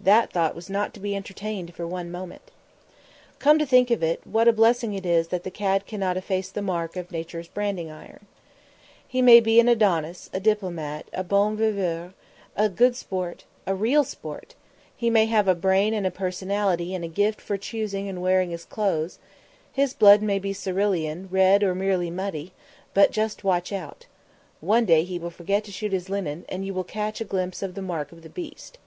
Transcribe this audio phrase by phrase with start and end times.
[0.00, 2.40] that thought was not to be entertained for one moment.
[3.38, 6.48] Come to think of it, what a blessing it is that the cad cannot efface
[6.48, 8.24] the mark of Nature's branding iron.
[9.06, 12.14] He may be an Adonis, a diplomat, a bon viveur,
[12.56, 14.54] a good sort, a real sport;
[14.96, 18.48] he may have a brain and a personality and a gift for choosing and wearing
[18.48, 19.18] his clothes;
[19.70, 22.54] his blood may be cerulean, red or merely muddy;
[22.94, 24.06] but just watch out.
[24.62, 27.62] One day he will forget to shoot his linen, and you will catch a glimpse
[27.62, 28.78] of the mark of the beast.